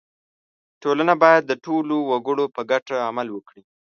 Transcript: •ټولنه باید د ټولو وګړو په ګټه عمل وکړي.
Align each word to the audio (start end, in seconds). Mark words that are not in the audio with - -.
•ټولنه 0.81 1.13
باید 1.23 1.43
د 1.47 1.53
ټولو 1.65 1.95
وګړو 2.11 2.45
په 2.55 2.61
ګټه 2.71 2.95
عمل 3.09 3.27
وکړي. 3.31 3.63